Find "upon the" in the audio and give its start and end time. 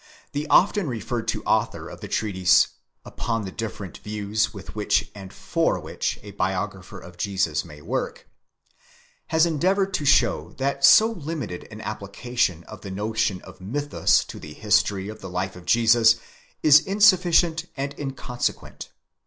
3.05-3.51